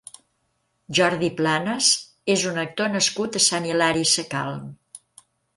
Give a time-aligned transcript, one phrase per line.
[0.99, 1.91] Jordi Planas
[2.37, 4.65] és un actor nascut a Sant Hilari Sacalm.